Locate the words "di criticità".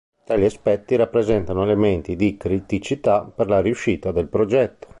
2.15-3.21